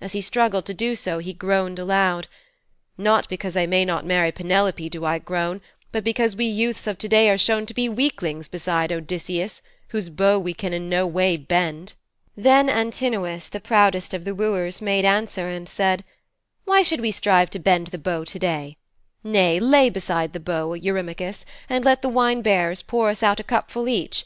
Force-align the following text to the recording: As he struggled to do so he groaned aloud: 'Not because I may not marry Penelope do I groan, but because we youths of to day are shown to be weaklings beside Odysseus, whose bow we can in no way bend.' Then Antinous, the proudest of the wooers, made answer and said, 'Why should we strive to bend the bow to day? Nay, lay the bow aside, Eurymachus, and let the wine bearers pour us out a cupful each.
As 0.00 0.12
he 0.12 0.20
struggled 0.20 0.64
to 0.66 0.74
do 0.74 0.94
so 0.94 1.18
he 1.18 1.32
groaned 1.32 1.80
aloud: 1.80 2.28
'Not 2.96 3.28
because 3.28 3.56
I 3.56 3.66
may 3.66 3.84
not 3.84 4.06
marry 4.06 4.30
Penelope 4.30 4.88
do 4.88 5.04
I 5.04 5.18
groan, 5.18 5.60
but 5.90 6.04
because 6.04 6.36
we 6.36 6.44
youths 6.44 6.86
of 6.86 6.98
to 6.98 7.08
day 7.08 7.28
are 7.30 7.36
shown 7.36 7.66
to 7.66 7.74
be 7.74 7.88
weaklings 7.88 8.46
beside 8.46 8.92
Odysseus, 8.92 9.62
whose 9.88 10.08
bow 10.08 10.38
we 10.38 10.54
can 10.54 10.72
in 10.72 10.88
no 10.88 11.04
way 11.04 11.36
bend.' 11.36 11.94
Then 12.36 12.68
Antinous, 12.70 13.48
the 13.48 13.58
proudest 13.58 14.14
of 14.14 14.24
the 14.24 14.36
wooers, 14.36 14.80
made 14.80 15.04
answer 15.04 15.48
and 15.48 15.68
said, 15.68 16.04
'Why 16.64 16.82
should 16.82 17.00
we 17.00 17.10
strive 17.10 17.50
to 17.50 17.58
bend 17.58 17.88
the 17.88 17.98
bow 17.98 18.22
to 18.22 18.38
day? 18.38 18.76
Nay, 19.24 19.58
lay 19.58 19.88
the 19.88 19.98
bow 19.98 20.74
aside, 20.74 20.84
Eurymachus, 20.84 21.44
and 21.68 21.84
let 21.84 22.02
the 22.02 22.08
wine 22.08 22.40
bearers 22.40 22.82
pour 22.82 23.08
us 23.10 23.20
out 23.20 23.40
a 23.40 23.42
cupful 23.42 23.88
each. 23.88 24.24